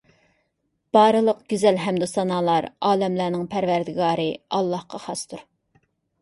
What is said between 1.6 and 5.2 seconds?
ھەمدۇسانالار ئالەملەرنىڭ پەرۋەردىگارى ئاللاھقا